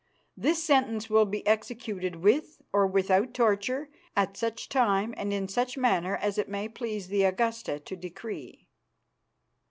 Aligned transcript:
This 0.35 0.63
sentence 0.63 1.11
will 1.11 1.27
be 1.27 1.45
executed 1.45 2.15
with 2.23 2.59
or 2.73 2.87
without 2.87 3.35
torture 3.35 3.91
at 4.15 4.35
such 4.35 4.67
time 4.67 5.13
and 5.15 5.31
in 5.31 5.47
such 5.47 5.77
manner 5.77 6.15
as 6.17 6.39
it 6.39 6.49
may 6.49 6.67
please 6.69 7.09
the 7.09 7.21
Augusta 7.21 7.79
to 7.81 7.95
decree." 7.95 8.65